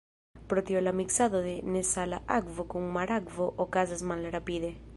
[0.51, 4.73] Pro tio la miksado de nesala akvo kun marakvo okazas malrapide.